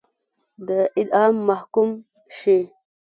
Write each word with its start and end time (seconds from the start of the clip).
د 0.67 0.69
اعدام 0.99 1.33
محکوم 1.49 1.89
شي. 2.37 2.59